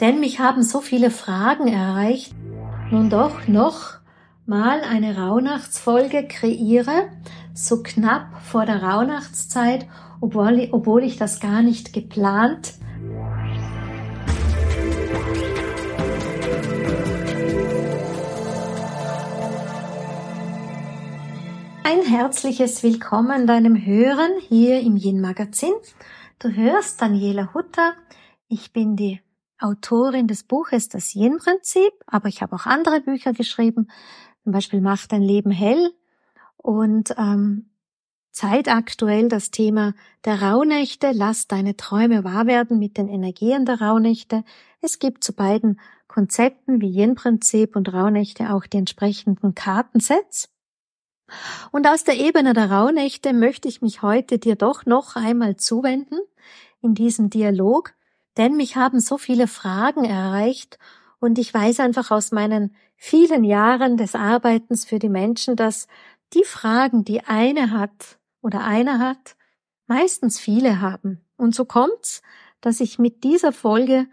[0.00, 2.34] Denn mich haben so viele Fragen erreicht,
[2.90, 3.98] nun doch noch
[4.46, 7.10] mal eine Rauhnachtsfolge kreiere,
[7.52, 9.86] so knapp vor der Rauhnachtszeit,
[10.22, 12.74] obwohl, obwohl ich das gar nicht geplant
[21.82, 25.72] Ein herzliches Willkommen deinem Hören hier im Yin Magazin.
[26.38, 27.94] Du hörst Daniela Hutter.
[28.48, 29.20] Ich bin die
[29.60, 33.88] Autorin des Buches Das Yin-Prinzip, aber ich habe auch andere Bücher geschrieben,
[34.42, 35.92] zum Beispiel Mach dein Leben hell
[36.56, 37.70] und ähm,
[38.32, 39.94] zeitaktuell das Thema
[40.24, 44.44] der Rauhnächte, lass deine Träume wahr werden mit den Energien der Rauhnächte.
[44.80, 50.48] Es gibt zu beiden Konzepten wie Yin-Prinzip und Rauhnächte auch die entsprechenden Kartensets.
[51.70, 56.18] Und aus der Ebene der Rauhnächte möchte ich mich heute dir doch noch einmal zuwenden
[56.80, 57.94] in diesem Dialog
[58.40, 60.78] denn mich haben so viele Fragen erreicht
[61.18, 65.88] und ich weiß einfach aus meinen vielen Jahren des Arbeitens für die Menschen, dass
[66.32, 69.36] die Fragen, die eine hat oder einer hat,
[69.86, 71.22] meistens viele haben.
[71.36, 72.22] Und so kommt's,
[72.62, 74.06] dass ich mit dieser Folge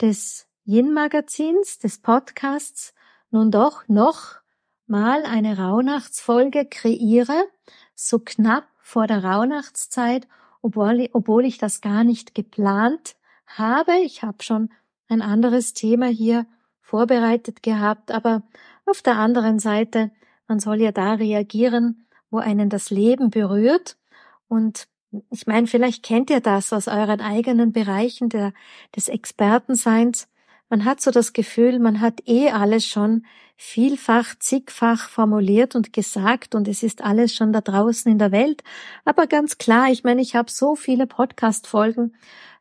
[0.00, 2.94] des Yin-Magazins, des Podcasts,
[3.30, 4.36] nun doch noch
[4.86, 7.44] mal eine Rauhnachtsfolge kreiere,
[7.94, 10.26] so knapp vor der Rauhnachtszeit,
[10.62, 13.92] obwohl, obwohl ich das gar nicht geplant habe.
[14.04, 14.70] Ich habe schon
[15.08, 16.46] ein anderes Thema hier
[16.80, 18.42] vorbereitet gehabt, aber
[18.86, 20.10] auf der anderen Seite,
[20.48, 23.96] man soll ja da reagieren, wo einen das Leben berührt.
[24.48, 24.88] Und
[25.30, 28.52] ich meine, vielleicht kennt ihr das aus euren eigenen Bereichen der,
[28.94, 30.28] des Expertenseins.
[30.68, 33.24] Man hat so das Gefühl, man hat eh alles schon
[33.56, 38.64] vielfach, zigfach formuliert und gesagt und es ist alles schon da draußen in der Welt.
[39.04, 42.16] Aber ganz klar, ich meine, ich habe so viele Podcast-Folgen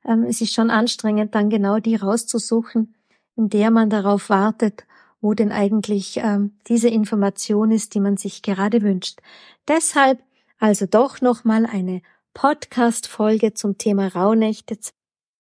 [0.05, 2.95] ähm, es ist schon anstrengend, dann genau die rauszusuchen,
[3.35, 4.85] in der man darauf wartet,
[5.21, 9.19] wo denn eigentlich ähm, diese Information ist, die man sich gerade wünscht.
[9.67, 10.21] Deshalb
[10.59, 12.01] also doch nochmal eine
[12.33, 14.77] Podcast-Folge zum Thema Rauhnächte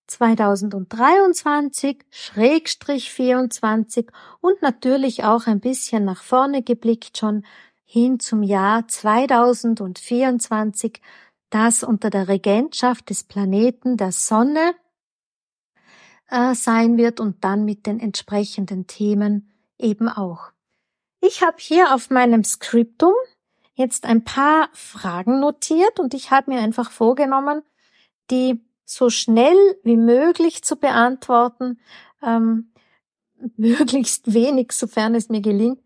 [0.07, 7.45] 2023, Schrägstrich 24 und natürlich auch ein bisschen nach vorne geblickt schon
[7.85, 11.01] hin zum Jahr 2024,
[11.53, 14.73] das unter der Regentschaft des Planeten der Sonne
[16.29, 20.51] äh, sein wird und dann mit den entsprechenden Themen eben auch.
[21.21, 23.13] Ich habe hier auf meinem Skriptum
[23.75, 27.61] jetzt ein paar Fragen notiert und ich habe mir einfach vorgenommen,
[28.31, 31.79] die so schnell wie möglich zu beantworten,
[32.23, 32.71] ähm,
[33.57, 35.83] möglichst wenig, sofern es mir gelingt,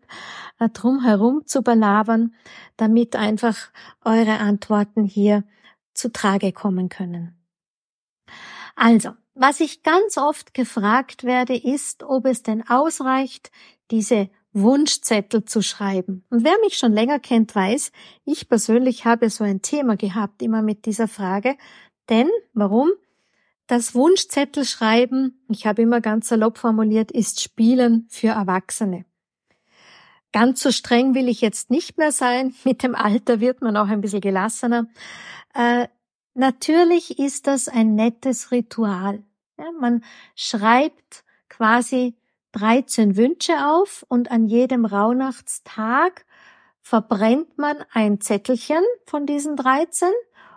[0.60, 2.34] äh, drum herum zu belabern,
[2.76, 3.70] damit einfach
[4.04, 5.44] eure Antworten hier
[5.98, 7.34] zu Trage kommen können.
[8.76, 13.50] Also, was ich ganz oft gefragt werde, ist, ob es denn ausreicht,
[13.90, 16.24] diese Wunschzettel zu schreiben.
[16.30, 17.92] Und wer mich schon länger kennt, weiß,
[18.24, 21.56] ich persönlich habe so ein Thema gehabt, immer mit dieser Frage.
[22.08, 22.90] Denn, warum?
[23.66, 29.04] Das Wunschzettel schreiben, ich habe immer ganz salopp formuliert, ist Spielen für Erwachsene.
[30.32, 32.54] Ganz so streng will ich jetzt nicht mehr sein.
[32.64, 34.86] Mit dem Alter wird man auch ein bisschen gelassener.
[35.54, 35.88] Äh,
[36.34, 39.22] natürlich ist das ein nettes Ritual.
[39.80, 40.04] Man
[40.36, 42.16] schreibt quasi
[42.52, 46.24] 13 Wünsche auf und an jedem Rauhnachtstag
[46.80, 50.08] verbrennt man ein Zettelchen von diesen 13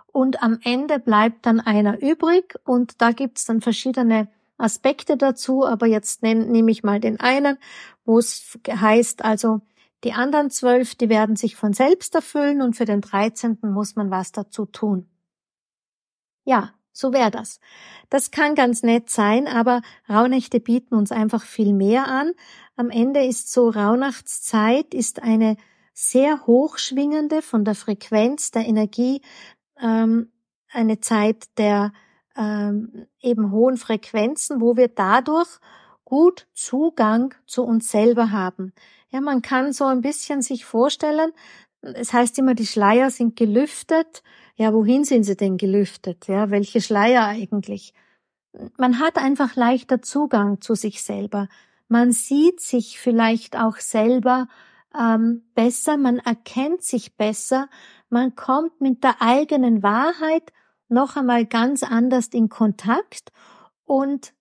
[0.07, 4.27] und am Ende bleibt dann einer übrig und da gibt's dann verschiedene
[4.61, 7.57] Aspekte dazu, aber jetzt nehme nehm ich mal den einen,
[8.05, 9.61] wo es heißt also,
[10.03, 14.09] die anderen zwölf, die werden sich von selbst erfüllen und für den dreizehnten muss man
[14.09, 15.07] was dazu tun.
[16.43, 17.59] Ja, so wäre das.
[18.09, 22.31] Das kann ganz nett sein, aber Rauhnächte bieten uns einfach viel mehr an.
[22.75, 25.55] Am Ende ist so Rauhnachtszeit ist eine
[25.93, 29.21] sehr hochschwingende von der Frequenz der Energie
[29.79, 30.31] ähm,
[30.71, 31.91] eine Zeit der
[32.37, 35.59] ähm, eben hohen Frequenzen, wo wir dadurch
[36.05, 38.73] gut Zugang zu uns selber haben.
[39.09, 41.31] Ja, man kann so ein bisschen sich vorstellen,
[41.81, 44.21] es heißt immer, die Schleier sind gelüftet.
[44.55, 46.27] Ja, wohin sind sie denn gelüftet?
[46.27, 47.93] Ja, welche Schleier eigentlich?
[48.77, 51.47] Man hat einfach leichter Zugang zu sich selber.
[51.87, 54.47] Man sieht sich vielleicht auch selber
[54.97, 57.69] ähm, besser, man erkennt sich besser,
[58.09, 60.51] man kommt mit der eigenen Wahrheit
[60.91, 63.31] noch einmal ganz anders in Kontakt
[63.85, 64.33] und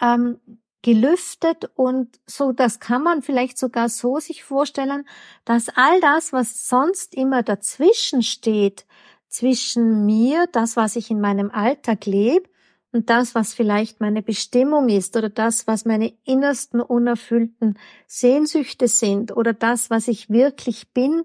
[0.00, 0.38] ähm,
[0.82, 5.06] gelüftet und so, das kann man vielleicht sogar so sich vorstellen,
[5.44, 8.86] dass all das, was sonst immer dazwischen steht,
[9.28, 12.48] zwischen mir, das, was ich in meinem Alltag lebe,
[12.92, 19.36] und das, was vielleicht meine Bestimmung ist oder das, was meine innersten unerfüllten Sehnsüchte sind
[19.36, 21.24] oder das, was ich wirklich bin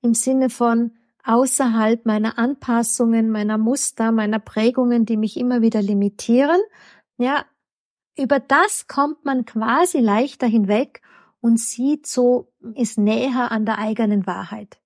[0.00, 0.92] im Sinne von
[1.24, 6.60] außerhalb meiner Anpassungen, meiner Muster, meiner Prägungen, die mich immer wieder limitieren,
[7.18, 7.44] ja,
[8.16, 11.00] über das kommt man quasi leichter hinweg
[11.40, 14.80] und sieht so, ist näher an der eigenen Wahrheit.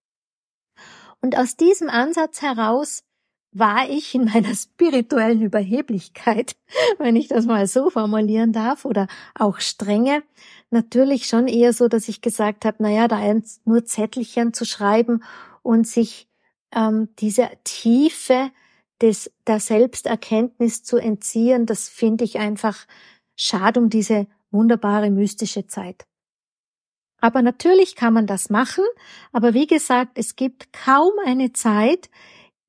[1.20, 3.04] Und aus diesem Ansatz heraus
[3.50, 6.56] war ich in meiner spirituellen Überheblichkeit,
[6.98, 10.22] wenn ich das mal so formulieren darf, oder auch Strenge,
[10.70, 13.20] natürlich schon eher so, dass ich gesagt habe, naja, da
[13.64, 15.22] nur Zettelchen zu schreiben
[15.64, 16.28] und sich
[16.72, 18.52] ähm, diese Tiefe
[19.00, 22.86] des, der Selbsterkenntnis zu entziehen, das finde ich einfach
[23.34, 26.06] schade um diese wunderbare mystische Zeit.
[27.20, 28.84] Aber natürlich kann man das machen,
[29.32, 32.10] aber wie gesagt, es gibt kaum eine Zeit,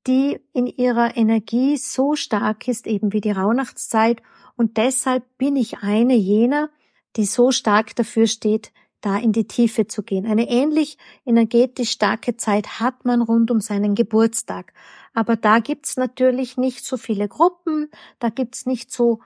[0.06, 4.22] die in ihrer Energie so stark ist, eben wie die Rauhnachtszeit,
[4.56, 6.70] und deshalb bin ich eine jener,
[7.16, 8.72] die so stark dafür steht,
[9.06, 10.26] da in die Tiefe zu gehen.
[10.26, 14.72] Eine ähnlich energetisch starke Zeit hat man rund um seinen Geburtstag.
[15.14, 19.20] Aber da gibt's natürlich nicht so viele Gruppen, da gibt's nicht so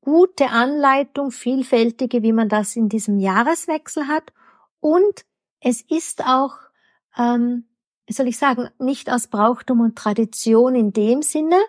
[0.00, 4.32] gute Anleitung, vielfältige, wie man das in diesem Jahreswechsel hat.
[4.80, 5.24] Und
[5.60, 6.56] es ist auch
[7.16, 7.64] ähm,
[8.08, 11.60] soll ich sagen, nicht aus Brauchtum und Tradition in dem Sinne.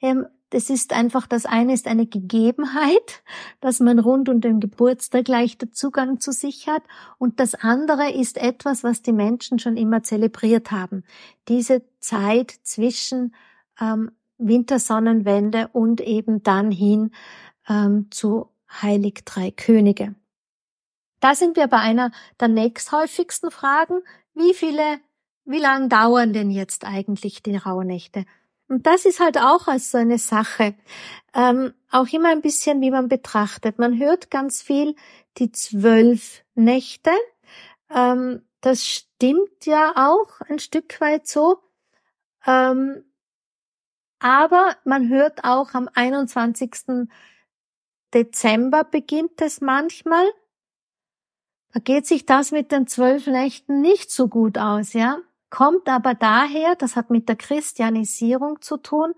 [0.00, 3.22] Ähm, das ist einfach, das eine ist eine Gegebenheit,
[3.60, 6.82] dass man rund um den Geburtstag leichter Zugang zu sich hat.
[7.16, 11.04] Und das andere ist etwas, was die Menschen schon immer zelebriert haben.
[11.48, 13.34] Diese Zeit zwischen
[13.80, 17.12] ähm, Wintersonnenwende und eben dann hin
[17.66, 18.50] ähm, zu
[18.82, 20.14] Heilig Drei Könige.
[21.20, 22.10] Da sind wir bei einer
[22.40, 24.00] der nächsthäufigsten Fragen.
[24.34, 25.00] Wie viele
[25.44, 28.26] wie lang dauern denn jetzt eigentlich die Rauhnächte?
[28.68, 30.74] Und das ist halt auch als so eine Sache,
[31.34, 33.78] ähm, auch immer ein bisschen, wie man betrachtet.
[33.78, 34.94] Man hört ganz viel
[35.38, 37.10] die zwölf Nächte.
[37.90, 41.58] Ähm, das stimmt ja auch ein Stück weit so.
[42.46, 43.04] Ähm,
[44.18, 47.08] aber man hört auch am 21.
[48.14, 50.26] Dezember beginnt es manchmal.
[51.72, 55.18] Da geht sich das mit den zwölf Nächten nicht so gut aus, ja
[55.52, 59.12] kommt aber daher, das hat mit der Christianisierung zu tun,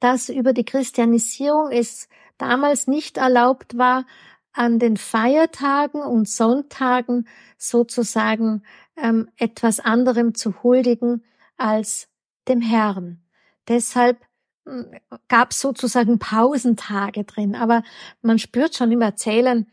[0.00, 2.08] dass über die Christianisierung es
[2.38, 4.06] damals nicht erlaubt war,
[4.54, 7.28] an den Feiertagen und Sonntagen
[7.58, 8.62] sozusagen
[8.96, 11.22] ähm, etwas anderem zu huldigen
[11.58, 12.08] als
[12.48, 13.20] dem Herrn.
[13.68, 14.24] Deshalb
[14.66, 14.86] hm,
[15.28, 17.82] gab es sozusagen Pausentage drin, aber
[18.22, 19.66] man spürt schon im Erzählen,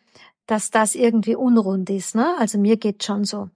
[0.45, 2.15] dass das irgendwie unrund ist.
[2.15, 2.35] Ne?
[2.37, 3.49] Also mir geht schon so.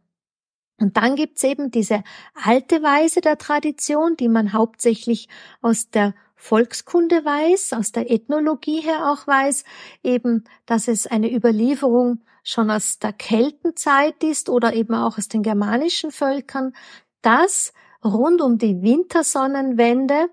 [0.80, 5.30] Und dann gibt's eben diese alte Weise der Tradition, die man hauptsächlich
[5.62, 9.64] aus der Volkskunde weiß, aus der Ethnologie her auch weiß,
[10.04, 15.44] eben, dass es eine Überlieferung schon aus der Keltenzeit ist oder eben auch aus den
[15.44, 16.74] germanischen Völkern,
[17.22, 17.74] dass
[18.04, 20.30] rund um die Wintersonnenwende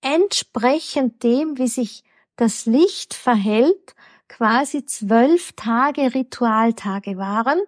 [0.00, 2.04] entsprechend dem, wie sich
[2.36, 3.96] das Licht verhält,
[4.28, 7.58] quasi zwölf Tage Ritualtage waren,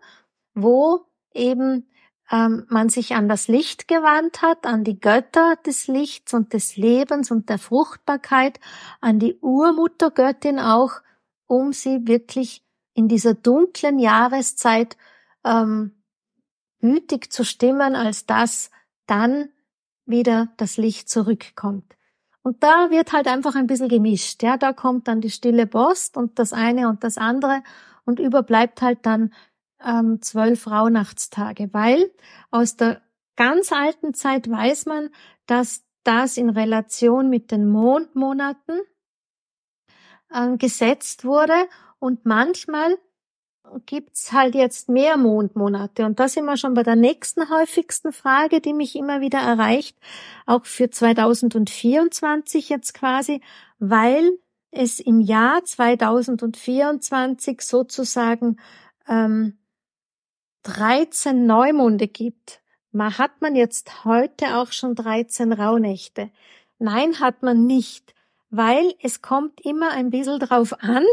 [0.54, 1.89] wo eben
[2.30, 6.76] ähm, man sich an das Licht gewandt hat, an die Götter des Lichts und des
[6.76, 8.60] Lebens und der Fruchtbarkeit,
[9.00, 10.92] an die Urmuttergöttin auch,
[11.46, 14.96] um sie wirklich in dieser dunklen Jahreszeit
[15.44, 15.92] ähm,
[16.80, 18.70] gütig zu stimmen, als dass
[19.06, 19.48] dann
[20.06, 21.96] wieder das Licht zurückkommt.
[22.42, 24.42] Und da wird halt einfach ein bisschen gemischt.
[24.42, 27.62] Ja, da kommt dann die stille Post und das eine und das andere
[28.04, 29.32] und überbleibt halt dann
[29.84, 32.10] ähm, zwölf Rauhnachtstage, weil
[32.50, 33.02] aus der
[33.36, 35.10] ganz alten Zeit weiß man,
[35.46, 38.80] dass das in Relation mit den Mondmonaten
[40.30, 41.54] äh, gesetzt wurde
[41.98, 42.96] und manchmal
[43.86, 46.04] gibt's halt jetzt mehr Mondmonate.
[46.04, 49.96] Und da sind wir schon bei der nächsten häufigsten Frage, die mich immer wieder erreicht,
[50.46, 53.40] auch für 2024 jetzt quasi,
[53.78, 54.32] weil
[54.70, 58.56] es im Jahr 2024 sozusagen
[59.08, 59.59] ähm,
[60.62, 62.60] 13 Neumonde gibt,
[62.94, 66.30] hat man jetzt heute auch schon 13 Rauhnächte?
[66.78, 68.14] Nein, hat man nicht,
[68.50, 71.04] weil es kommt immer ein bisschen drauf an,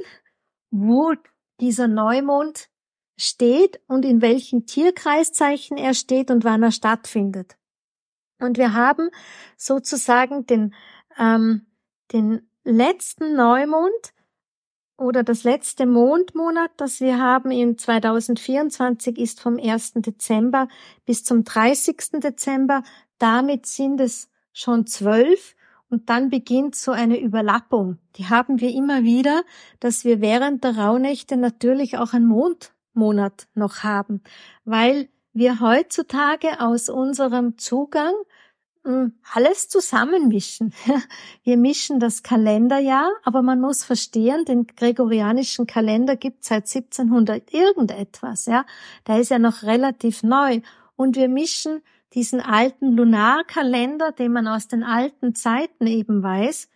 [0.72, 1.14] wo
[1.60, 2.70] dieser Neumond
[3.18, 7.58] steht und in welchen Tierkreiszeichen er steht und wann er stattfindet.
[8.40, 9.10] Und wir haben
[9.56, 10.76] sozusagen den,
[11.18, 11.66] ähm,
[12.12, 14.14] den letzten Neumond
[14.98, 19.94] oder das letzte Mondmonat, das wir haben in 2024, ist vom 1.
[19.96, 20.68] Dezember
[21.06, 22.20] bis zum 30.
[22.20, 22.84] Dezember.
[23.20, 25.56] Damit sind es schon zwölf
[25.90, 28.00] und dann beginnt so eine Überlappung.
[28.16, 29.44] Die haben wir immer wieder,
[29.80, 34.22] dass wir während der Rauhnächte natürlich auch einen Mondmonat noch haben,
[34.66, 38.14] weil wir heutzutage aus unserem Zugang
[39.34, 40.74] alles zusammenmischen.
[41.44, 48.46] Wir mischen das Kalenderjahr, aber man muss verstehen, den gregorianischen Kalender gibt seit 1700 irgendetwas,
[48.46, 48.66] ja.
[49.08, 50.62] Der ist ja noch relativ neu.
[50.96, 51.82] Und wir mischen
[52.14, 56.70] diesen alten Lunarkalender, den man aus den alten Zeiten eben weiß,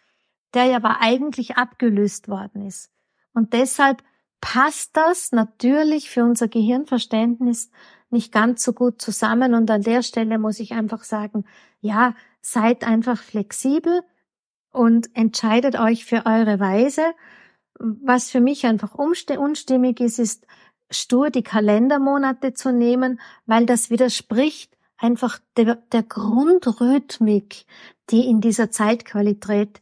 [0.53, 2.91] der ja aber eigentlich abgelöst worden ist.
[3.33, 4.03] Und deshalb
[4.41, 7.71] passt das natürlich für unser Gehirnverständnis
[8.11, 9.53] nicht ganz so gut zusammen.
[9.53, 11.45] Und an der Stelle muss ich einfach sagen,
[11.79, 14.01] ja, seid einfach flexibel
[14.71, 17.03] und entscheidet euch für eure Weise.
[17.79, 20.45] Was für mich einfach unstimmig ist, ist
[20.89, 27.65] stur die Kalendermonate zu nehmen, weil das widerspricht einfach der, der Grundrhythmik,
[28.09, 29.81] die in dieser Zeitqualität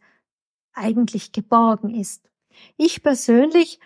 [0.74, 2.29] eigentlich geborgen ist.
[2.77, 3.79] Ich persönlich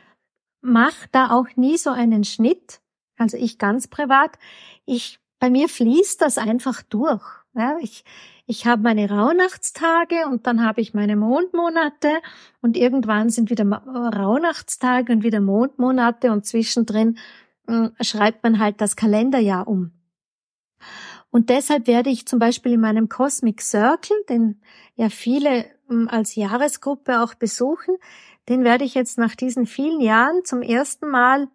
[0.61, 2.81] mache da auch nie so einen Schnitt,
[3.17, 4.37] also ich ganz privat.
[4.85, 7.23] Ich, bei mir fließt das einfach durch.
[7.55, 8.03] Ja, ich,
[8.45, 12.19] ich habe meine Rauhnachtstage und dann habe ich meine Mondmonate
[12.61, 17.17] und irgendwann sind wieder Rauhnachtstage und wieder Mondmonate und zwischendrin
[17.67, 19.91] äh, schreibt man halt das Kalenderjahr um.
[21.29, 24.61] Und deshalb werde ich zum Beispiel in meinem Cosmic Circle, den
[24.95, 27.95] ja viele hm, als Jahresgruppe auch besuchen,
[28.49, 31.47] den werde ich jetzt nach diesen vielen Jahren zum ersten Mal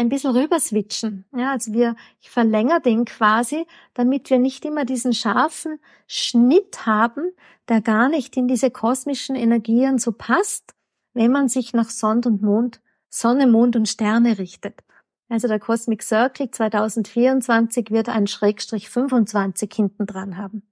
[0.00, 1.26] ein bisschen rüberswitchen.
[1.36, 7.30] Ja, also wir, ich verlängere den quasi, damit wir nicht immer diesen scharfen Schnitt haben,
[7.68, 10.74] der gar nicht in diese kosmischen Energien so passt,
[11.12, 12.80] wenn man sich nach Sonne und Mond,
[13.10, 14.80] Sonne, Mond und Sterne richtet.
[15.28, 20.62] Also der Cosmic Circle 2024 wird ein Schrägstrich 25 hinten dran haben.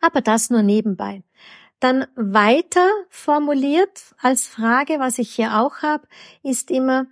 [0.00, 1.24] Aber das nur nebenbei.
[1.80, 6.06] Dann weiter formuliert als Frage, was ich hier auch habe,
[6.42, 7.06] ist immer,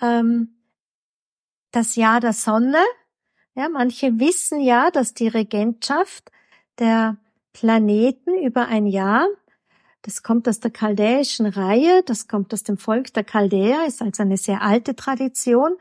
[0.00, 0.54] ähm,
[1.70, 2.82] das Jahr der Sonne.
[3.54, 6.30] Ja, manche wissen ja, dass die Regentschaft
[6.78, 7.16] der
[7.52, 9.26] Planeten über ein Jahr,
[10.02, 14.22] das kommt aus der chaldäischen Reihe, das kommt aus dem Volk der Chaldäer, ist also
[14.22, 15.76] eine sehr alte Tradition,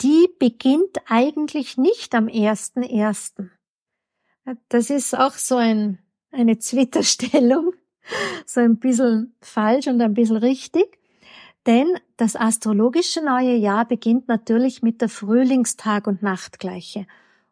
[0.00, 3.52] die beginnt eigentlich nicht am ersten ersten.
[4.68, 5.98] Das ist auch so ein,
[6.32, 7.72] eine Zwitterstellung,
[8.46, 10.99] so ein bisschen falsch und ein bisschen richtig.
[11.66, 17.06] Denn das astrologische neue Jahr beginnt natürlich mit der Frühlingstag- und Nachtgleiche.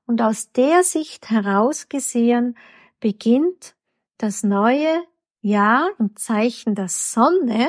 [0.07, 2.57] Und aus der Sicht heraus gesehen
[3.01, 3.75] beginnt
[4.17, 5.03] das neue
[5.41, 7.69] Jahr im Zeichen der Sonne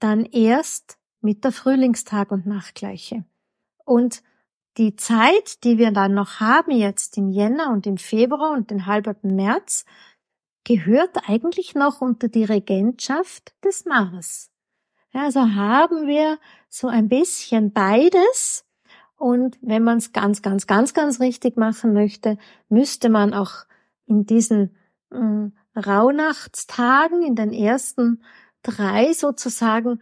[0.00, 3.24] dann erst mit der Frühlingstag- und Nachtgleiche.
[3.84, 4.22] Und
[4.78, 8.86] die Zeit, die wir dann noch haben, jetzt im Jänner und im Februar und den
[8.86, 9.84] halberten März,
[10.64, 14.51] gehört eigentlich noch unter die Regentschaft des Mars.
[15.12, 16.38] Ja, also haben wir
[16.68, 18.64] so ein bisschen beides.
[19.16, 22.38] Und wenn man es ganz, ganz, ganz, ganz richtig machen möchte,
[22.68, 23.66] müsste man auch
[24.06, 24.74] in diesen
[25.10, 28.22] äh, Rauhnachtstagen, in den ersten
[28.62, 30.00] drei sozusagen,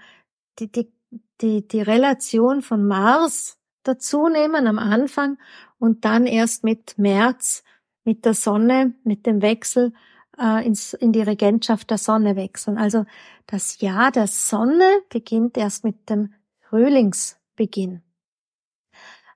[0.59, 0.93] die, die,
[1.40, 5.38] die, die Relation von Mars dazu nehmen am Anfang
[5.79, 7.64] und dann erst mit März,
[8.05, 9.93] mit der Sonne, mit dem Wechsel
[10.40, 12.78] äh, ins, in die Regentschaft der Sonne wechseln.
[12.78, 13.04] Also
[13.47, 18.02] das Jahr der Sonne beginnt erst mit dem Frühlingsbeginn.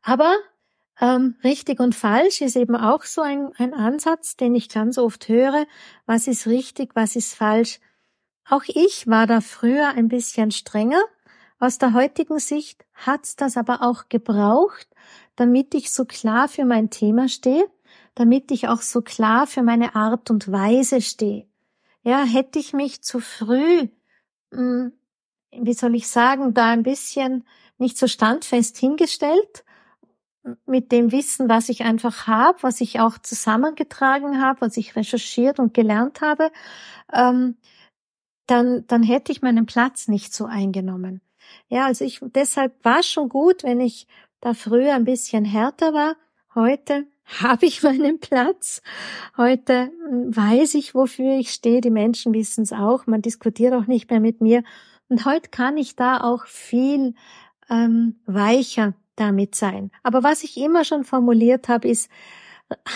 [0.02, 0.34] Aber
[1.00, 5.28] ähm, richtig und falsch ist eben auch so ein, ein Ansatz, den ich ganz oft
[5.28, 5.66] höre.
[6.06, 7.80] Was ist richtig, was ist falsch?
[8.48, 11.02] Auch ich war da früher ein bisschen strenger.
[11.58, 14.86] Aus der heutigen Sicht hat's das aber auch gebraucht,
[15.36, 17.64] damit ich so klar für mein Thema stehe
[18.14, 21.46] damit ich auch so klar für meine Art und Weise stehe.
[22.02, 23.88] Ja, hätte ich mich zu früh,
[24.52, 24.92] hm,
[25.50, 27.44] wie soll ich sagen, da ein bisschen
[27.78, 29.64] nicht so standfest hingestellt,
[30.66, 35.58] mit dem Wissen, was ich einfach habe, was ich auch zusammengetragen habe, was ich recherchiert
[35.58, 36.50] und gelernt habe,
[37.12, 37.56] ähm,
[38.46, 41.22] dann, dann hätte ich meinen Platz nicht so eingenommen.
[41.68, 44.06] Ja, also ich, deshalb war schon gut, wenn ich
[44.40, 46.16] da früher ein bisschen härter war.
[46.54, 48.82] Heute habe ich meinen Platz.
[49.36, 51.80] Heute hm, weiß ich, wofür ich stehe.
[51.80, 53.06] Die Menschen wissen es auch.
[53.06, 54.62] Man diskutiert auch nicht mehr mit mir.
[55.08, 57.14] Und heute kann ich da auch viel
[57.70, 59.90] ähm, weicher damit sein.
[60.02, 62.10] Aber was ich immer schon formuliert habe, ist,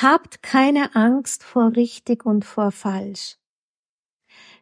[0.03, 3.37] habt keine Angst vor richtig und vor falsch.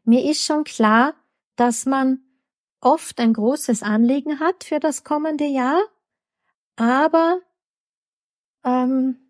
[0.05, 1.15] Mir ist schon klar,
[1.57, 2.21] dass man
[2.81, 5.81] oft ein großes Anliegen hat für das kommende Jahr,
[6.77, 7.41] aber
[8.65, 9.26] ähm,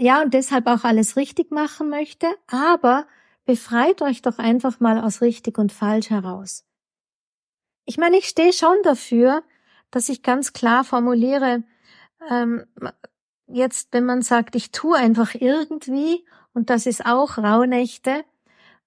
[0.00, 3.06] ja, und deshalb auch alles richtig machen möchte, aber
[3.44, 6.64] befreit euch doch einfach mal aus richtig und falsch heraus.
[7.84, 9.42] Ich meine, ich stehe schon dafür,
[9.90, 11.64] dass ich ganz klar formuliere,
[12.30, 12.64] ähm,
[13.46, 18.24] jetzt, wenn man sagt, ich tue einfach irgendwie, und das ist auch Rauhnächte,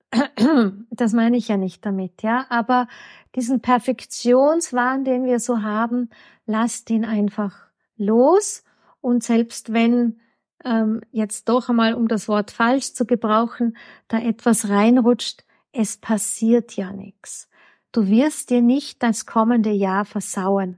[0.90, 2.88] das meine ich ja nicht damit, ja, aber
[3.36, 6.10] diesen Perfektionswahn, den wir so haben,
[6.48, 7.68] lasst ihn einfach
[7.98, 8.64] los.
[9.00, 10.20] Und selbst wenn
[10.64, 13.78] ähm, jetzt doch einmal, um das Wort falsch zu gebrauchen,
[14.08, 17.50] da etwas reinrutscht, es passiert ja nichts.
[17.92, 20.78] Du wirst dir nicht das kommende Jahr versauen.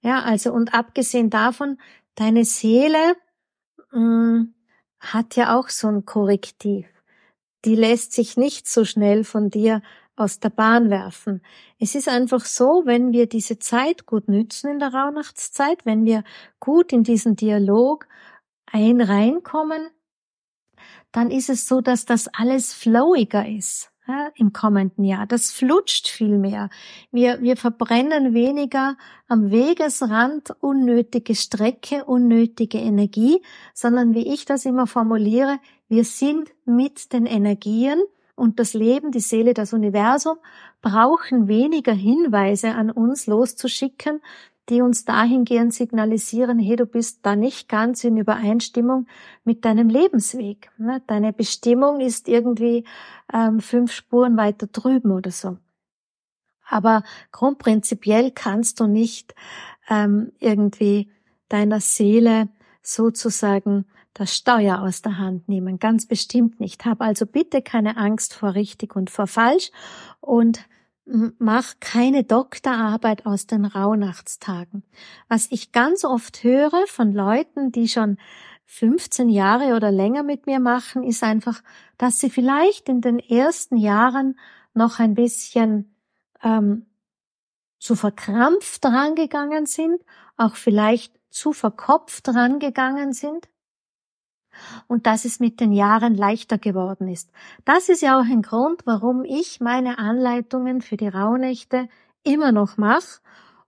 [0.00, 1.78] Ja, also und abgesehen davon,
[2.14, 3.16] deine Seele
[3.92, 4.54] mh, mm,
[5.00, 6.86] hat ja auch so ein Korrektiv.
[7.64, 9.82] Die lässt sich nicht so schnell von dir
[10.16, 11.42] aus der Bahn werfen.
[11.78, 16.24] Es ist einfach so, wenn wir diese Zeit gut nützen in der Rauhnachtszeit, wenn wir
[16.58, 18.08] gut in diesen Dialog
[18.66, 19.88] ein reinkommen,
[21.12, 25.26] dann ist es so, dass das alles flowiger ist ja, im kommenden Jahr.
[25.26, 26.68] Das flutscht viel mehr.
[27.10, 28.96] Wir, wir verbrennen weniger
[29.28, 33.42] am Wegesrand unnötige Strecke, unnötige Energie,
[33.74, 35.58] sondern wie ich das immer formuliere,
[35.88, 38.00] wir sind mit den Energien
[38.34, 40.36] und das Leben, die Seele, das Universum
[40.82, 44.20] brauchen weniger Hinweise an uns loszuschicken,
[44.68, 49.06] die uns dahingehend signalisieren, hey, du bist da nicht ganz in Übereinstimmung
[49.44, 50.70] mit deinem Lebensweg.
[50.78, 51.02] Ne?
[51.06, 52.84] Deine Bestimmung ist irgendwie
[53.32, 55.58] ähm, fünf Spuren weiter drüben oder so.
[56.68, 59.34] Aber grundprinzipiell kannst du nicht
[59.88, 61.10] ähm, irgendwie
[61.48, 62.48] deiner Seele
[62.82, 65.78] sozusagen das Steuer aus der Hand nehmen.
[65.78, 66.84] Ganz bestimmt nicht.
[66.86, 69.70] Hab also bitte keine Angst vor richtig und vor falsch
[70.20, 70.66] und
[71.06, 74.82] mach keine Doktorarbeit aus den Rauhnachtstagen.
[75.28, 78.18] Was ich ganz oft höre von Leuten, die schon
[78.66, 81.62] 15 Jahre oder länger mit mir machen, ist einfach,
[81.96, 84.38] dass sie vielleicht in den ersten Jahren
[84.74, 85.94] noch ein bisschen
[86.42, 86.86] ähm,
[87.78, 90.00] zu verkrampft rangegangen sind,
[90.36, 93.48] auch vielleicht zu verkopft rangegangen sind
[94.86, 97.30] und dass es mit den Jahren leichter geworden ist.
[97.64, 101.88] Das ist ja auch ein Grund, warum ich meine Anleitungen für die Rauhnächte
[102.22, 103.20] immer noch mache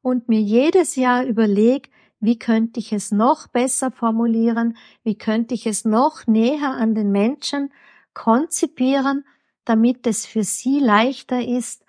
[0.03, 1.89] und mir jedes Jahr überlege,
[2.21, 7.13] wie könnte ich es noch besser formulieren, wie könnte ich es noch näher an den
[7.13, 7.73] Menschen
[8.13, 9.25] konzipieren,
[9.65, 11.85] damit es für sie leichter ist,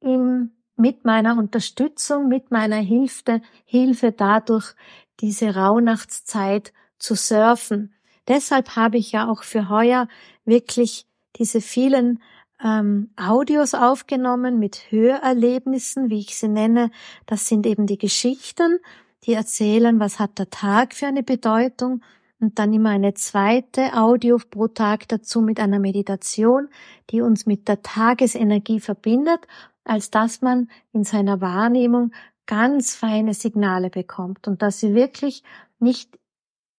[0.00, 4.74] im, mit meiner Unterstützung, mit meiner Hilfe, Hilfe dadurch
[5.20, 7.94] diese Rauhnachtszeit zu surfen.
[8.28, 10.08] Deshalb habe ich ja auch für heuer
[10.44, 11.06] wirklich
[11.36, 12.20] diese vielen
[12.62, 16.90] ähm, Audios aufgenommen mit Hörerlebnissen, wie ich sie nenne.
[17.26, 18.78] Das sind eben die Geschichten,
[19.24, 22.02] die erzählen, was hat der Tag für eine Bedeutung
[22.40, 26.68] und dann immer eine zweite Audio pro Tag dazu mit einer Meditation,
[27.10, 29.46] die uns mit der Tagesenergie verbindet,
[29.84, 32.12] als dass man in seiner Wahrnehmung
[32.46, 35.42] ganz feine Signale bekommt und dass sie wirklich
[35.78, 36.18] nicht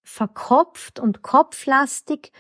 [0.06, 2.32] verkopft und kopflastig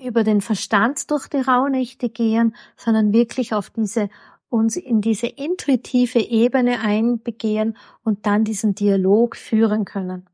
[0.00, 4.08] über den Verstand durch die Rauhnächte gehen, sondern wirklich auf diese
[4.48, 10.28] uns in diese intuitive Ebene einbegehen und dann diesen Dialog führen können.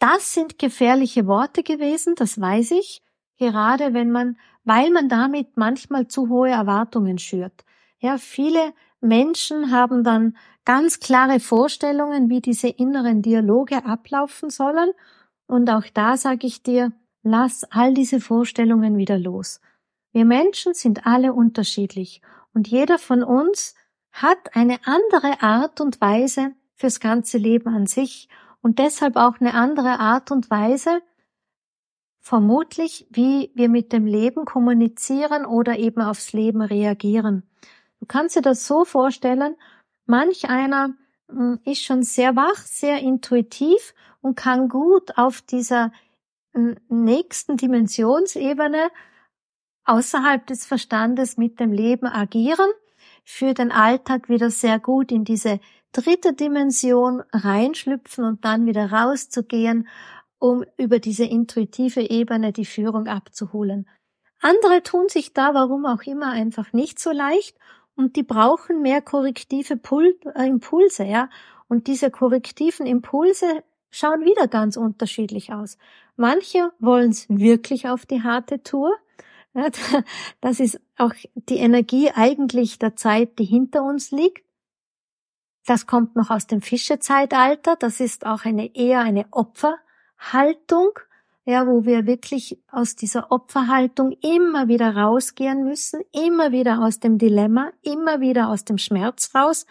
[0.00, 3.02] Das sind gefährliche Worte gewesen, das weiß ich,
[3.38, 7.64] gerade wenn man, weil man damit manchmal zu hohe Erwartungen schürt.
[7.98, 14.90] Ja, viele Menschen haben dann ganz klare Vorstellungen, wie diese inneren Dialoge ablaufen sollen.
[15.46, 19.60] Und auch da sage ich dir, lass all diese Vorstellungen wieder los.
[20.12, 22.20] Wir Menschen sind alle unterschiedlich
[22.52, 23.74] und jeder von uns
[24.12, 28.28] hat eine andere Art und Weise fürs ganze Leben an sich
[28.60, 31.00] und deshalb auch eine andere Art und Weise,
[32.20, 37.49] vermutlich, wie wir mit dem Leben kommunizieren oder eben aufs Leben reagieren.
[38.00, 39.56] Du kannst dir das so vorstellen,
[40.06, 40.94] manch einer
[41.28, 45.92] hm, ist schon sehr wach, sehr intuitiv und kann gut auf dieser
[46.54, 48.88] hm, nächsten Dimensionsebene
[49.84, 52.70] außerhalb des Verstandes mit dem Leben agieren,
[53.24, 55.60] für den Alltag wieder sehr gut in diese
[55.92, 59.88] dritte Dimension reinschlüpfen und dann wieder rauszugehen,
[60.38, 63.88] um über diese intuitive Ebene die Führung abzuholen.
[64.40, 67.58] Andere tun sich da, warum auch immer, einfach nicht so leicht
[68.00, 71.28] und die brauchen mehr korrektive Pul äh, Impulse, ja.
[71.68, 75.76] Und diese korrektiven Impulse schauen wieder ganz unterschiedlich aus.
[76.16, 78.96] Manche wollen es wirklich auf die harte Tour.
[79.52, 79.68] Ja,
[80.40, 84.46] das ist auch die Energie eigentlich der Zeit, die hinter uns liegt.
[85.66, 87.76] Das kommt noch aus dem Fischezeitalter.
[87.76, 90.98] Das ist auch eine eher eine Opferhaltung.
[91.44, 97.18] Ja, wo wir wirklich aus dieser Opferhaltung immer wieder rausgehen müssen, immer wieder aus dem
[97.18, 99.66] Dilemma, immer wieder aus dem Schmerz raus,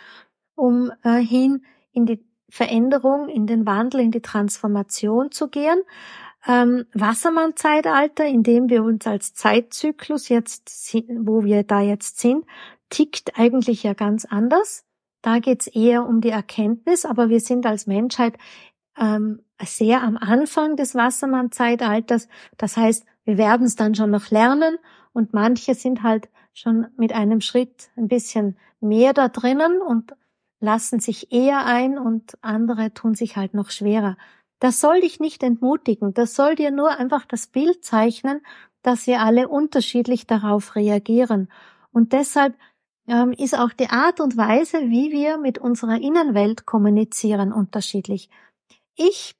[0.56, 5.82] um äh, hin in die Veränderung, in den Wandel, in die Transformation zu gehen.
[6.48, 12.46] Ähm, Wassermann-Zeitalter, in dem wir uns als Zeitzyklus jetzt, wo wir da jetzt sind,
[12.90, 14.86] tickt eigentlich ja ganz anders.
[15.22, 18.38] Da geht's eher um die Erkenntnis, aber wir sind als Menschheit
[19.00, 22.28] ähm, sehr am Anfang des Wassermann-Zeitalters.
[22.58, 24.78] Das heißt, wir werden es dann schon noch lernen
[25.14, 30.14] und manche sind halt schon mit einem Schritt ein bisschen mehr da drinnen und
[30.60, 34.18] lassen sich eher ein und andere tun sich halt noch schwerer.
[34.60, 38.42] Das soll dich nicht entmutigen, das soll dir nur einfach das Bild zeichnen,
[38.82, 41.50] dass wir alle unterschiedlich darauf reagieren.
[41.92, 42.56] Und deshalb
[43.08, 48.30] ähm, ist auch die Art und Weise, wie wir mit unserer Innenwelt kommunizieren, unterschiedlich.
[49.02, 49.34] Ich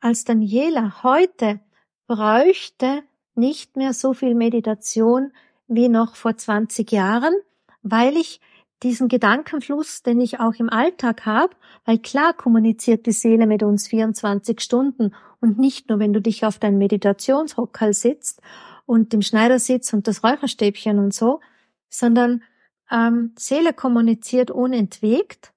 [0.00, 1.60] als Daniela heute
[2.06, 3.02] bräuchte
[3.34, 5.32] nicht mehr so viel Meditation
[5.66, 7.32] wie noch vor 20 Jahren,
[7.80, 8.42] weil ich
[8.82, 13.88] diesen Gedankenfluss, den ich auch im Alltag habe, weil klar kommuniziert die Seele mit uns
[13.88, 18.42] 24 Stunden und nicht nur, wenn du dich auf dein Meditationshockerl sitzt
[18.84, 21.40] und im Schneidersitz und das Räucherstäbchen und so,
[21.88, 22.42] sondern
[22.90, 25.54] ähm, Seele kommuniziert unentwegt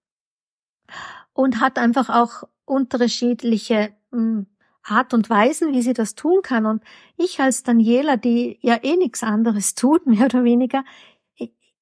[1.33, 4.47] und hat einfach auch unterschiedliche hm,
[4.83, 6.65] Art und Weisen, wie sie das tun kann.
[6.65, 6.83] Und
[7.17, 10.83] ich als Daniela, die ja eh nichts anderes tut, mehr oder weniger,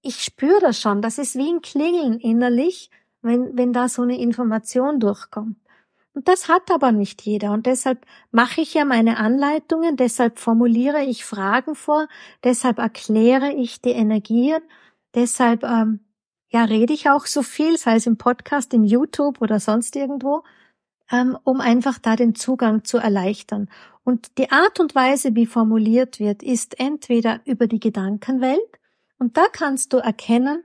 [0.01, 1.01] ich, spüre das schon.
[1.01, 2.89] Das ist wie ein Klingeln innerlich,
[3.21, 5.57] wenn, wenn da so eine Information durchkommt.
[6.13, 7.51] Und das hat aber nicht jeder.
[7.51, 12.07] Und deshalb mache ich ja meine Anleitungen, deshalb formuliere ich Fragen vor,
[12.43, 14.61] deshalb erkläre ich die Energien,
[15.15, 15.99] deshalb ähm,
[16.49, 20.43] ja rede ich auch so viel, sei es im Podcast, im YouTube oder sonst irgendwo,
[21.43, 23.69] um einfach da den Zugang zu erleichtern.
[24.03, 28.79] Und die Art und Weise, wie formuliert wird, ist entweder über die Gedankenwelt,
[29.19, 30.63] und da kannst du erkennen,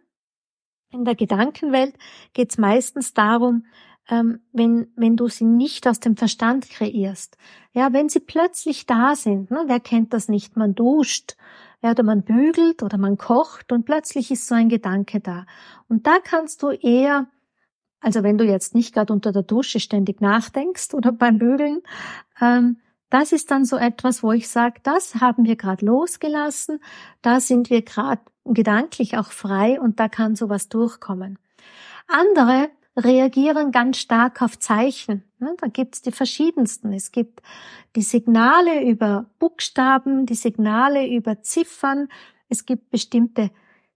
[0.91, 1.97] in der Gedankenwelt
[2.33, 3.67] geht es meistens darum,
[4.09, 7.37] ähm, wenn, wenn du sie nicht aus dem Verstand kreierst.
[7.73, 10.57] Ja, wenn sie plötzlich da sind, ne, wer kennt das nicht?
[10.57, 11.37] Man duscht,
[11.83, 15.47] ja, oder man bügelt oder man kocht und plötzlich ist so ein Gedanke da.
[15.89, 17.27] Und da kannst du eher
[18.05, 21.81] also wenn du jetzt nicht gerade unter der Dusche ständig nachdenkst oder beim Bügeln,
[22.41, 26.81] ähm, das ist dann so etwas, wo ich sage, das haben wir gerade losgelassen,
[27.23, 31.39] da sind wir gerade gedanklich auch frei und da kann sowas durchkommen.
[32.09, 35.25] Andere reagieren ganz stark auf Zeichen.
[35.39, 35.55] Ne?
[35.59, 36.93] Da gibt's die verschiedensten.
[36.93, 37.41] Es gibt
[37.97, 42.09] die Signale über Buchstaben, die Signale über Ziffern.
[42.49, 43.51] Es gibt bestimmte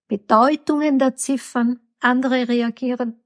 [0.09, 1.81] Bedeutungen der Ziffern.
[2.01, 3.21] Andere reagieren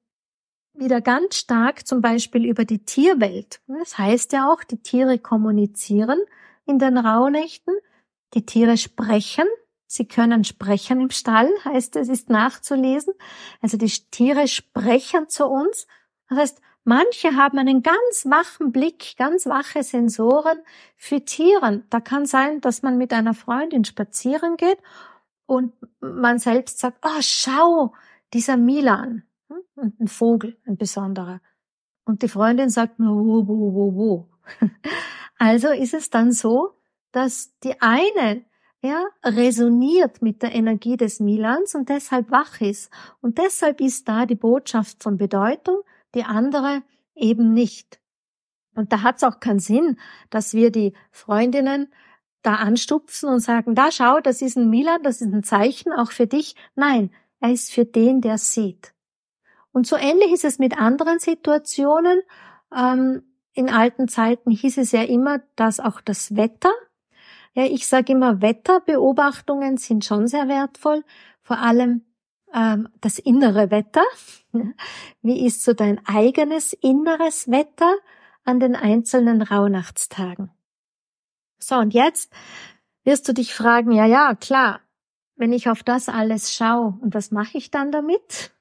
[0.74, 3.60] wieder ganz stark zum Beispiel über die Tierwelt.
[3.66, 6.18] Das heißt ja auch, die Tiere kommunizieren
[6.64, 7.74] in den Rauhnächten,
[8.34, 9.46] die Tiere sprechen,
[9.86, 13.14] sie können sprechen im Stall, heißt es, ist nachzulesen.
[13.60, 15.86] Also die Tiere sprechen zu uns.
[16.28, 20.58] Das heißt, manche haben einen ganz wachen Blick, ganz wache Sensoren
[20.96, 21.84] für Tieren.
[21.90, 24.78] Da kann sein, dass man mit einer Freundin spazieren geht
[25.44, 27.92] und man selbst sagt, oh, schau,
[28.32, 29.24] dieser Milan,
[29.74, 31.40] und ein Vogel, ein besonderer.
[32.04, 34.28] Und die Freundin sagt nur wo, wo, wo, wo.
[35.38, 36.74] Also ist es dann so,
[37.10, 38.44] dass die eine
[38.80, 42.92] ja, resoniert mit der Energie des Milans und deshalb wach ist.
[43.20, 45.80] Und deshalb ist da die Botschaft von Bedeutung,
[46.14, 46.82] die andere
[47.14, 48.00] eben nicht.
[48.74, 49.98] Und da hat es auch keinen Sinn,
[50.30, 51.92] dass wir die Freundinnen
[52.42, 56.10] da anstupfen und sagen, da schau, das ist ein Milan, das ist ein Zeichen auch
[56.10, 56.56] für dich.
[56.74, 57.10] Nein,
[57.40, 58.94] er ist für den, der sieht.
[59.72, 62.20] Und so ähnlich ist es mit anderen Situationen.
[62.74, 63.22] Ähm,
[63.54, 66.72] in alten Zeiten hieß es ja immer, dass auch das Wetter,
[67.54, 71.04] ja, ich sage immer, Wetterbeobachtungen sind schon sehr wertvoll,
[71.42, 72.04] vor allem
[72.54, 74.04] ähm, das innere Wetter.
[75.22, 77.94] Wie ist so dein eigenes inneres Wetter
[78.44, 80.50] an den einzelnen Rauhnachtstagen?
[81.58, 82.32] So, und jetzt
[83.04, 84.80] wirst du dich fragen, ja, ja, klar,
[85.36, 88.52] wenn ich auf das alles schaue, und was mache ich dann damit?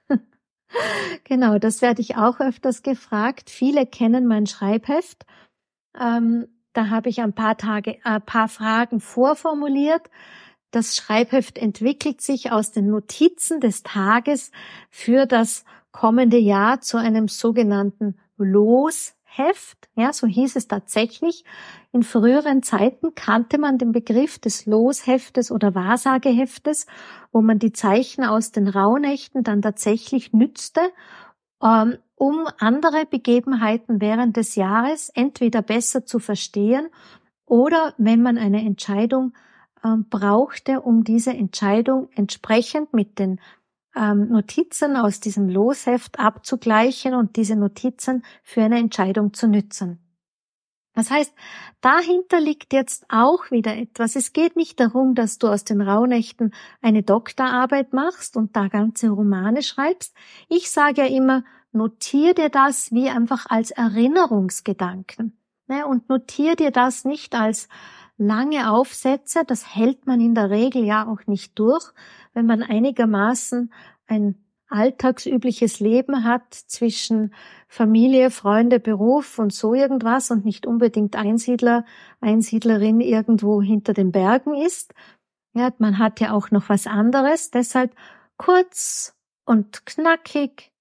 [1.24, 3.50] Genau, das werde ich auch öfters gefragt.
[3.50, 5.26] Viele kennen mein Schreibheft.
[6.00, 10.10] Ähm, da habe ich ein paar Tage, ein äh, paar Fragen vorformuliert.
[10.72, 14.52] Das Schreibheft entwickelt sich aus den Notizen des Tages
[14.90, 18.18] für das kommende Jahr zu einem sogenannten
[19.38, 19.90] Losheft.
[19.96, 21.44] Ja, so hieß es tatsächlich.
[21.92, 26.86] In früheren Zeiten kannte man den Begriff des Losheftes oder Wahrsageheftes,
[27.32, 30.82] wo man die Zeichen aus den Rauhnächten dann tatsächlich nützte,
[31.64, 36.88] ähm, um andere Begebenheiten während des Jahres entweder besser zu verstehen
[37.46, 39.34] oder wenn man eine Entscheidung
[39.84, 43.40] ähm, brauchte, um diese Entscheidung entsprechend mit den
[43.96, 50.00] ähm, Notizen aus diesem Losheft abzugleichen und diese Notizen für eine Entscheidung zu nützen.
[50.94, 51.34] Das heißt,
[51.80, 54.18] dahinter liegt jetzt auch wieder etwas.
[54.18, 59.10] Es geht nicht darum, dass du aus den Rauhnächten eine Doktorarbeit machst und da ganze
[59.10, 60.14] Romane schreibst.
[60.50, 65.38] Ich sage ja immer, notier dir das wie einfach als Erinnerungsgedanken.
[65.68, 65.88] Ne?
[65.88, 67.70] Und notier dir das nicht als
[68.18, 69.44] lange Aufsätze.
[69.46, 71.92] Das hält man in der Regel ja auch nicht durch,
[72.34, 73.72] wenn man einigermaßen
[74.08, 74.36] ein
[74.72, 77.34] alltagsübliches Leben hat zwischen
[77.68, 81.86] Familie, Freunde, Beruf und so irgendwas und nicht unbedingt Einsiedler,
[82.22, 84.94] Einsiedlerin irgendwo hinter den Bergen ist.
[85.54, 87.52] Ja, man hat ja auch noch was anderes.
[87.52, 87.94] Deshalb
[88.38, 89.14] kurz
[89.46, 90.72] und knackig,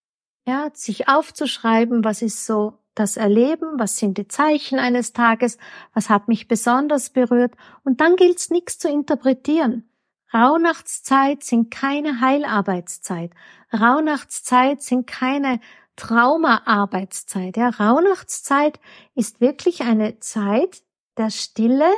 [0.47, 5.59] ja, sich aufzuschreiben, was ist so das Erleben, was sind die Zeichen eines Tages,
[5.95, 9.89] was hat mich besonders berührt und dann gilt's nichts zu interpretieren.
[10.33, 13.33] Rauhnachtszeit sind keine Heilarbeitszeit.
[13.73, 15.61] Rauhnachtszeit sind keine
[15.97, 17.57] Traumaarbeitszeit.
[17.57, 18.79] Ja, Rauhnachtszeit
[19.15, 20.83] ist wirklich eine Zeit
[21.17, 21.91] der Stille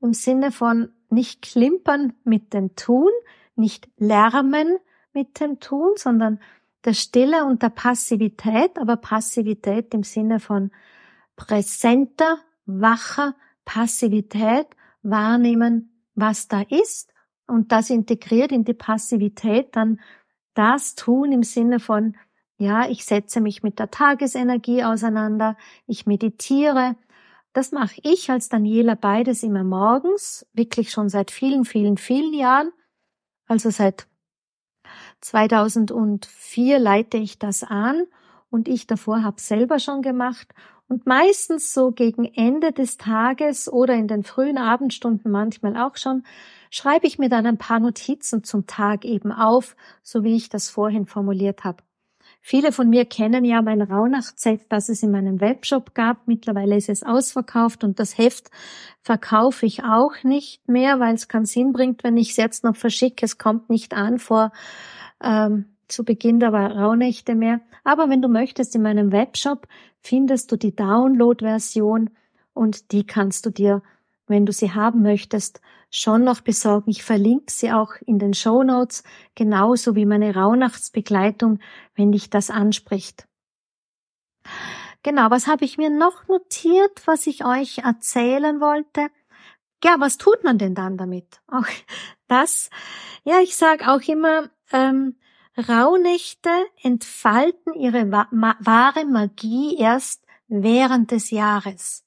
[0.00, 3.10] im Sinne von nicht klimpern mit dem Tun,
[3.54, 4.76] nicht lärmen
[5.12, 6.40] mit dem Tun, sondern
[6.86, 10.70] der Stille und der Passivität, aber Passivität im Sinne von
[11.36, 14.66] präsenter, wacher Passivität
[15.02, 17.12] wahrnehmen, was da ist
[17.46, 20.00] und das integriert in die Passivität dann
[20.54, 22.16] das tun im Sinne von,
[22.56, 26.96] ja, ich setze mich mit der Tagesenergie auseinander, ich meditiere.
[27.52, 32.70] Das mache ich als Daniela beides immer morgens, wirklich schon seit vielen, vielen, vielen Jahren.
[33.46, 34.06] Also seit
[35.20, 38.04] 2004 leite ich das an
[38.50, 40.54] und ich davor habe selber schon gemacht
[40.88, 46.24] und meistens so gegen Ende des Tages oder in den frühen Abendstunden manchmal auch schon,
[46.70, 50.70] schreibe ich mir dann ein paar Notizen zum Tag eben auf, so wie ich das
[50.70, 51.82] vorhin formuliert habe.
[52.48, 56.28] Viele von mir kennen ja mein Rauhnacht-Set, das es in meinem Webshop gab.
[56.28, 58.52] Mittlerweile ist es ausverkauft und das Heft
[59.02, 62.76] verkaufe ich auch nicht mehr, weil es keinen Sinn bringt, wenn ich es jetzt noch
[62.76, 63.26] verschicke.
[63.26, 64.52] Es kommt nicht an vor
[65.20, 67.62] ähm, zu Beginn der Rauhnächte mehr.
[67.82, 69.66] Aber wenn du möchtest, in meinem Webshop
[70.00, 72.10] findest du die Download-Version
[72.54, 73.82] und die kannst du dir,
[74.28, 76.90] wenn du sie haben möchtest, schon noch besorgen.
[76.90, 79.02] Ich verlinke sie auch in den Show Notes,
[79.34, 81.60] genauso wie meine Rauhnachtsbegleitung,
[81.94, 83.26] wenn dich das anspricht.
[85.02, 89.08] Genau, was habe ich mir noch notiert, was ich euch erzählen wollte?
[89.84, 91.40] Ja, was tut man denn dann damit?
[91.46, 91.66] Auch
[92.28, 92.70] das,
[93.24, 95.16] ja, ich sage auch immer, ähm,
[95.56, 96.50] Rauhnächte
[96.82, 102.04] entfalten ihre wahre Magie erst während des Jahres.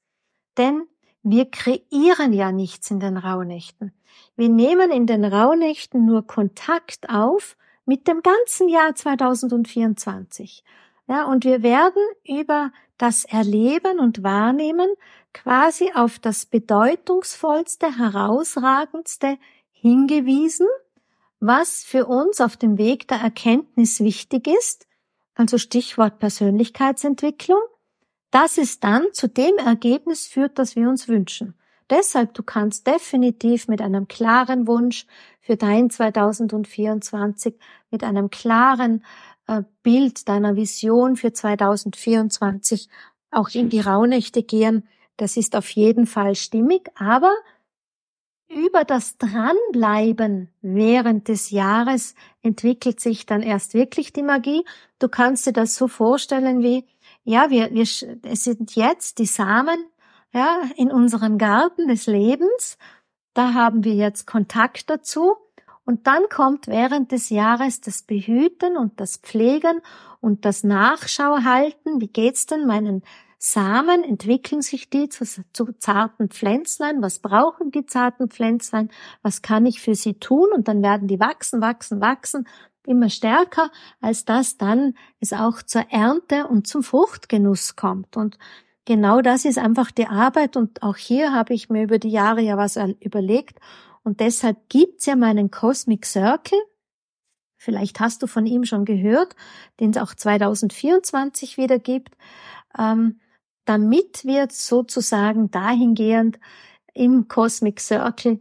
[0.58, 0.88] Denn
[1.24, 3.94] wir kreieren ja nichts in den Rauhnächten.
[4.36, 10.64] Wir nehmen in den Rauhnächten nur Kontakt auf mit dem ganzen Jahr 2024.
[11.08, 14.90] Ja, und wir werden über das Erleben und Wahrnehmen
[15.34, 19.38] quasi auf das bedeutungsvollste, herausragendste
[19.72, 20.68] hingewiesen,
[21.40, 24.88] was für uns auf dem Weg der Erkenntnis wichtig ist,
[25.36, 27.62] also Stichwort Persönlichkeitsentwicklung,
[28.32, 31.56] dass es dann zu dem Ergebnis führt, das wir uns wünschen.
[31.90, 35.08] Deshalb, du kannst definitiv mit einem klaren Wunsch
[35.42, 37.56] für dein 2024,
[37.90, 39.04] mit einem klaren
[39.48, 42.90] äh, Bild deiner Vision für 2024
[43.32, 44.88] auch in die Rauhnächte gehen.
[45.18, 47.34] Das ist auf jeden Fall stimmig, aber
[48.48, 54.66] über das Dranbleiben während des Jahres entwickelt sich dann erst wirklich die Magie.
[54.98, 56.86] Du kannst dir das so vorstellen wie,
[57.24, 59.86] ja, wir, wir, es sind jetzt die Samen,
[60.34, 62.78] ja, in unserem Garten des Lebens.
[63.34, 65.36] Da haben wir jetzt Kontakt dazu.
[65.86, 69.82] Und dann kommt während des Jahres das Behüten und das Pflegen
[70.22, 72.00] und das Nachschauhalten.
[72.00, 73.02] Wie geht's denn meinen
[73.40, 74.04] Samen?
[74.04, 77.02] Entwickeln sich die zu, zu zarten Pflänzlein?
[77.02, 78.90] Was brauchen die zarten Pflänzlein?
[79.24, 80.50] Was kann ich für sie tun?
[80.54, 82.48] Und dann werden die wachsen, wachsen, wachsen
[82.90, 83.72] immer stärker,
[84.02, 88.18] als dass dann es auch zur Ernte und zum Fruchtgenuss kommt.
[88.18, 88.38] Und
[88.86, 90.58] genau das ist einfach die Arbeit.
[90.58, 93.60] Und auch hier habe ich mir über die Jahre ja was überlegt.
[94.04, 96.60] Und deshalb gibt's ja meinen Cosmic Circle.
[97.58, 99.36] Vielleicht hast du von ihm schon gehört,
[99.80, 102.16] den es auch 2024 wieder gibt,
[102.78, 103.20] ähm,
[103.66, 106.40] damit wir sozusagen dahingehend
[106.94, 108.40] im Cosmic Circle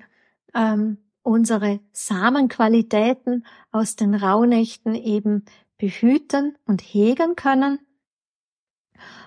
[0.54, 5.44] ähm, unsere Samenqualitäten aus den Rauhnächten eben
[5.76, 7.80] behüten und hegen können.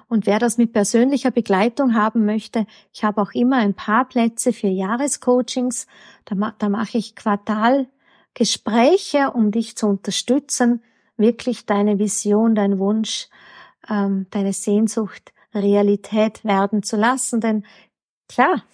[0.07, 4.51] Und wer das mit persönlicher Begleitung haben möchte, ich habe auch immer ein paar Plätze
[4.51, 5.87] für Jahrescoachings.
[6.25, 10.83] Da, da mache ich Quartalgespräche, um dich zu unterstützen,
[11.15, 13.29] wirklich deine Vision, dein Wunsch,
[13.89, 17.39] ähm, deine Sehnsucht Realität werden zu lassen.
[17.39, 17.65] Denn
[18.27, 18.65] klar,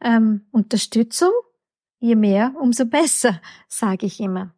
[0.00, 1.32] ähm, Unterstützung,
[2.00, 4.52] je mehr, umso besser, sage ich immer.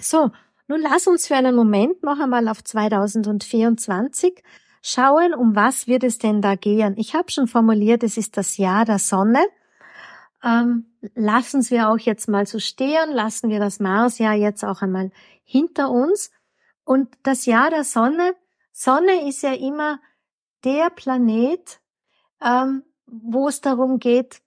[0.00, 0.30] So,
[0.66, 4.42] nun lass uns für einen Moment noch einmal auf 2024
[4.82, 6.94] schauen, um was wird es denn da gehen.
[6.96, 9.44] Ich habe schon formuliert, es ist das Jahr der Sonne.
[10.42, 15.10] Ähm, lassen wir auch jetzt mal so stehen, lassen wir das Marsjahr jetzt auch einmal
[15.42, 16.30] hinter uns.
[16.84, 18.34] Und das Jahr der Sonne,
[18.72, 20.00] Sonne ist ja immer
[20.64, 21.80] der Planet,
[22.40, 24.42] ähm, wo es darum geht,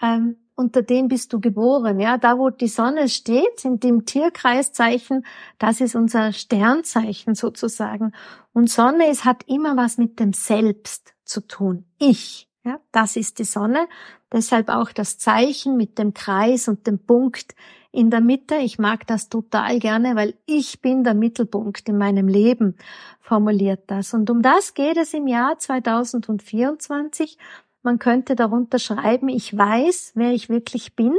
[0.00, 1.98] ähm, unter dem bist du geboren.
[1.98, 5.24] Ja, da wo die Sonne steht, in dem Tierkreiszeichen,
[5.58, 8.12] das ist unser Sternzeichen sozusagen.
[8.52, 11.84] Und Sonne ist, hat immer was mit dem Selbst zu tun.
[11.98, 12.48] Ich.
[12.64, 13.88] Ja, das ist die Sonne.
[14.32, 17.54] Deshalb auch das Zeichen mit dem Kreis und dem Punkt
[17.92, 18.56] in der Mitte.
[18.56, 22.76] Ich mag das total gerne, weil ich bin der Mittelpunkt in meinem Leben,
[23.20, 24.14] formuliert das.
[24.14, 27.38] Und um das geht es im Jahr 2024.
[27.84, 31.14] Man könnte darunter schreiben, ich weiß, wer ich wirklich bin.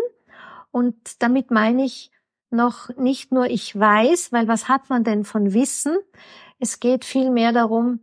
[0.72, 2.12] Und damit meine ich
[2.50, 5.96] noch nicht nur ich weiß, weil was hat man denn von Wissen?
[6.58, 8.00] Es geht vielmehr darum,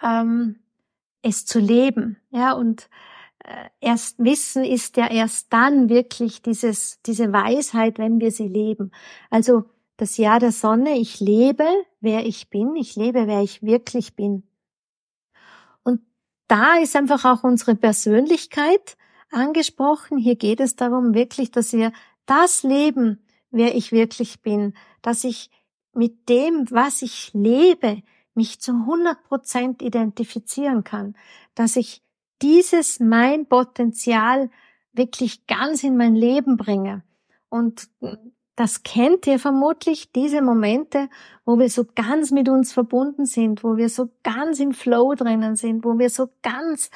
[0.00, 0.60] ähm,
[1.22, 2.18] es zu leben.
[2.30, 2.88] Ja, und
[3.44, 8.92] äh, erst Wissen ist ja erst dann wirklich dieses, diese Weisheit, wenn wir sie leben.
[9.28, 9.64] Also
[9.96, 11.66] das Jahr der Sonne, ich lebe,
[12.00, 14.47] wer ich bin, ich lebe, wer ich wirklich bin
[16.48, 18.96] da ist einfach auch unsere Persönlichkeit
[19.30, 20.18] angesprochen.
[20.18, 21.92] Hier geht es darum wirklich, dass wir
[22.26, 25.50] das leben, wer ich wirklich bin, dass ich
[25.92, 28.02] mit dem, was ich lebe,
[28.34, 31.16] mich zu 100 Prozent identifizieren kann,
[31.54, 32.02] dass ich
[32.40, 34.50] dieses mein Potenzial
[34.92, 37.02] wirklich ganz in mein Leben bringe.
[37.48, 37.88] Und
[38.58, 41.08] das kennt ihr vermutlich, diese Momente,
[41.44, 45.54] wo wir so ganz mit uns verbunden sind, wo wir so ganz im Flow drinnen
[45.54, 46.90] sind, wo wir so ganz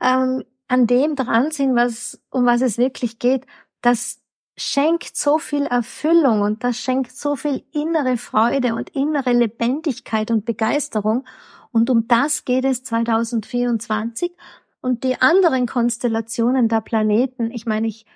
[0.00, 3.46] ähm, an dem dran sind, was, um was es wirklich geht.
[3.82, 4.20] Das
[4.56, 10.44] schenkt so viel Erfüllung und das schenkt so viel innere Freude und innere Lebendigkeit und
[10.44, 11.24] Begeisterung.
[11.70, 14.32] Und um das geht es 2024.
[14.80, 18.06] Und die anderen Konstellationen der Planeten, ich meine, ich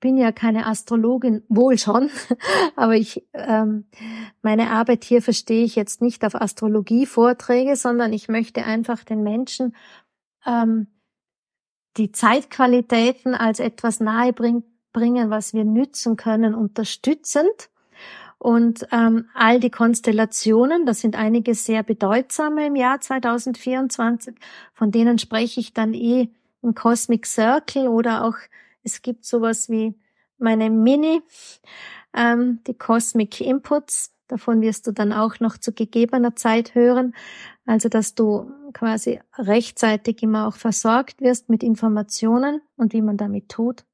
[0.00, 2.10] bin ja keine Astrologin, wohl schon,
[2.76, 3.86] aber ich ähm,
[4.42, 9.74] meine Arbeit hier verstehe ich jetzt nicht auf Astrologie-Vorträge, sondern ich möchte einfach den Menschen
[10.46, 10.88] ähm,
[11.96, 17.70] die Zeitqualitäten als etwas nahe bring, bringen, was wir nützen können, unterstützend.
[18.38, 24.34] Und ähm, all die Konstellationen, das sind einige sehr bedeutsame im Jahr 2024,
[24.74, 26.28] von denen spreche ich dann eh
[26.62, 28.36] im Cosmic Circle oder auch
[28.84, 29.94] es gibt sowas wie
[30.38, 31.22] meine Mini,
[32.14, 34.12] ähm, die Cosmic Inputs.
[34.28, 37.14] Davon wirst du dann auch noch zu gegebener Zeit hören.
[37.66, 43.48] Also, dass du quasi rechtzeitig immer auch versorgt wirst mit Informationen und wie man damit
[43.48, 43.84] tut.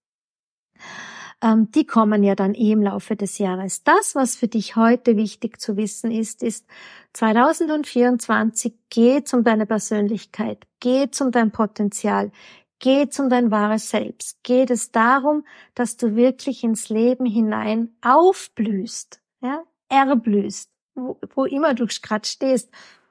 [1.42, 3.82] Ähm, die kommen ja dann eh im Laufe des Jahres.
[3.82, 6.66] Das, was für dich heute wichtig zu wissen ist, ist
[7.14, 12.30] 2024 geht um deine Persönlichkeit, geht um dein Potenzial,
[12.80, 14.42] geht um dein wahres Selbst.
[14.42, 21.74] Geht es darum, dass du wirklich ins Leben hinein aufblühst, ja, erblühst, wo, wo immer
[21.74, 22.70] du gerade stehst.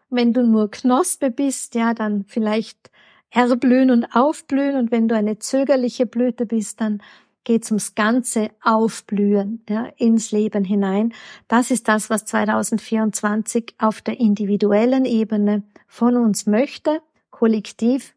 [0.09, 2.89] Wenn du nur Knospe bist, ja, dann vielleicht
[3.29, 4.75] erblühen und aufblühen.
[4.75, 7.01] Und wenn du eine zögerliche Blüte bist, dann
[7.43, 11.13] geht's ums ganze Aufblühen ja, ins Leben hinein.
[11.47, 18.13] Das ist das, was 2024 auf der individuellen Ebene von uns möchte, kollektiv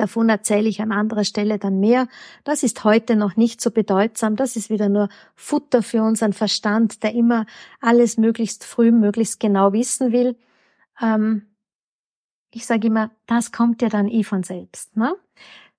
[0.00, 2.08] Davon erzähle ich an anderer Stelle dann mehr.
[2.42, 4.34] Das ist heute noch nicht so bedeutsam.
[4.34, 7.44] Das ist wieder nur Futter für unseren Verstand, der immer
[7.82, 10.38] alles möglichst früh, möglichst genau wissen will.
[11.02, 11.48] Ähm,
[12.50, 14.96] ich sage immer, das kommt ja dann eh von selbst.
[14.96, 15.14] Ne?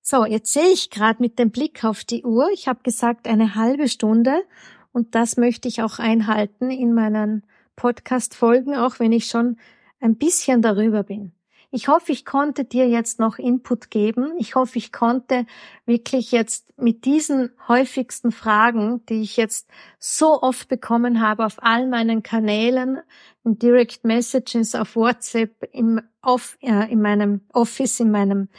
[0.00, 2.48] So, jetzt sehe ich gerade mit dem Blick auf die Uhr.
[2.54, 4.44] Ich habe gesagt, eine halbe Stunde.
[4.92, 7.42] Und das möchte ich auch einhalten in meinen
[7.74, 9.56] Podcast-Folgen, auch wenn ich schon
[9.98, 11.32] ein bisschen darüber bin.
[11.74, 14.34] Ich hoffe, ich konnte dir jetzt noch Input geben.
[14.36, 15.46] Ich hoffe, ich konnte
[15.86, 21.86] wirklich jetzt mit diesen häufigsten Fragen, die ich jetzt so oft bekommen habe auf all
[21.88, 23.00] meinen Kanälen,
[23.42, 28.50] in Direct Messages, auf WhatsApp, im Off, äh, in meinem Office, in meinem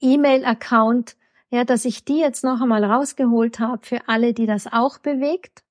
[0.00, 1.16] E-Mail-Account,
[1.50, 5.64] ja, dass ich die jetzt noch einmal rausgeholt habe für alle, die das auch bewegt.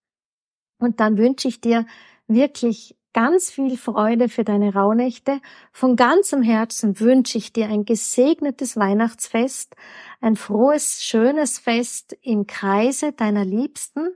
[0.79, 1.85] Und dann wünsche ich dir
[2.27, 5.39] wirklich ganz viel Freude für deine Rauhnächte.
[5.71, 9.75] Von ganzem Herzen wünsche ich dir ein gesegnetes Weihnachtsfest,
[10.21, 14.09] ein frohes, schönes Fest im Kreise deiner Liebsten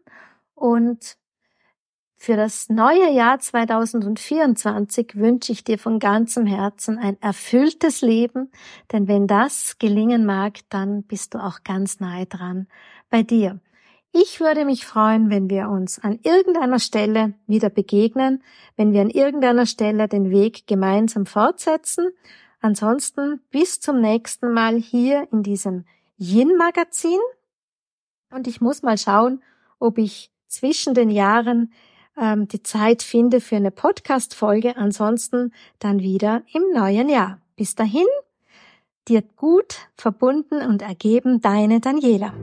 [0.55, 1.17] und
[2.19, 8.51] für das neue Jahr 2024 wünsche ich dir von ganzem Herzen ein erfülltes Leben,
[8.91, 12.67] denn wenn das gelingen mag, dann bist du auch ganz nahe dran
[13.11, 13.59] bei dir.
[14.11, 18.41] Ich würde mich freuen, wenn wir uns an irgendeiner Stelle wieder begegnen,
[18.75, 22.09] wenn wir an irgendeiner Stelle den Weg gemeinsam fortsetzen.
[22.59, 25.85] Ansonsten bis zum nächsten Mal hier in diesem
[26.17, 27.19] Yin-Magazin.
[28.31, 29.43] Und ich muss mal schauen,
[29.79, 31.71] ob ich zwischen den Jahren
[32.17, 34.75] ähm, die Zeit finde für eine Podcast-Folge.
[34.77, 37.39] Ansonsten dann wieder im neuen Jahr.
[37.55, 38.07] Bis dahin,
[39.07, 42.33] dir gut verbunden und ergeben, deine Daniela.